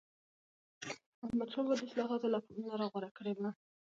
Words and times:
احمدشاه 1.25 1.63
بابا 1.67 1.75
د 1.81 1.85
اصلاحاتو 1.87 2.31
لاره 2.65 2.85
غوره 2.93 3.09
کړې 3.17 3.33
وه. 3.39 3.51